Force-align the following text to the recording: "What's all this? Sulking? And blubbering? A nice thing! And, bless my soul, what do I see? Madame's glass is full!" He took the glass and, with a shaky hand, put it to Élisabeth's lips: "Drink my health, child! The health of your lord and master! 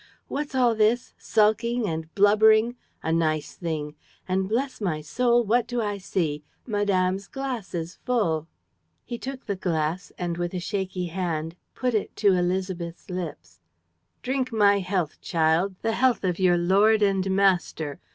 "What's 0.27 0.55
all 0.55 0.73
this? 0.73 1.13
Sulking? 1.19 1.87
And 1.87 2.11
blubbering? 2.15 2.75
A 3.03 3.13
nice 3.13 3.55
thing! 3.55 3.93
And, 4.27 4.49
bless 4.49 4.81
my 4.81 4.99
soul, 5.01 5.43
what 5.43 5.67
do 5.67 5.79
I 5.79 5.99
see? 5.99 6.43
Madame's 6.65 7.27
glass 7.27 7.75
is 7.75 7.97
full!" 8.03 8.47
He 9.05 9.19
took 9.19 9.45
the 9.45 9.55
glass 9.55 10.11
and, 10.17 10.39
with 10.39 10.55
a 10.55 10.59
shaky 10.59 11.05
hand, 11.05 11.55
put 11.75 11.93
it 11.93 12.15
to 12.15 12.31
Élisabeth's 12.31 13.11
lips: 13.11 13.59
"Drink 14.23 14.51
my 14.51 14.79
health, 14.79 15.21
child! 15.21 15.75
The 15.83 15.91
health 15.93 16.23
of 16.23 16.39
your 16.39 16.57
lord 16.57 17.03
and 17.03 17.29
master! 17.29 17.99